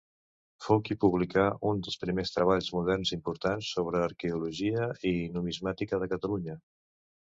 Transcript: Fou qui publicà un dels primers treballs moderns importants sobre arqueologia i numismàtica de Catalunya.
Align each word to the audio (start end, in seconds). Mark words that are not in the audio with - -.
Fou 0.67 0.79
qui 0.87 0.95
publicà 1.03 1.43
un 1.71 1.83
dels 1.87 1.99
primers 2.05 2.33
treballs 2.37 2.69
moderns 2.77 3.11
importants 3.17 3.69
sobre 3.77 4.01
arqueologia 4.07 4.89
i 5.11 5.15
numismàtica 5.37 6.01
de 6.07 6.11
Catalunya. 6.15 6.57